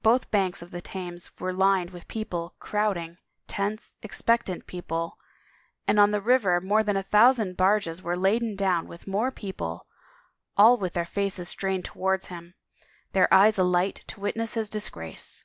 [0.00, 5.18] Both banks of the Thames were lined with people, crowding, tense, expectant people,
[5.86, 9.86] and on the river more than a thousand barges were laden down with more people,
[10.56, 12.54] all with their faces strained towards him,
[13.12, 15.44] their eyes alight to witness his disgrace.